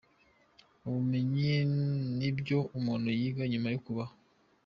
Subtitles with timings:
[0.87, 1.49] Ubumenyi
[2.17, 4.13] ni ibyo umuntu yiga nyuma yo kubaho.